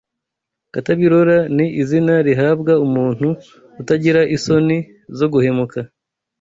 [0.73, 3.27] Katabirora ni izina rihabwa umuntu
[3.81, 4.77] utagira isoni
[5.17, 5.79] zo guhemuka